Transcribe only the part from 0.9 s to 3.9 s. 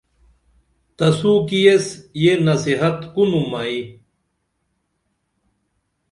تسو کی ایس یہ نصیحت کُنُم ائی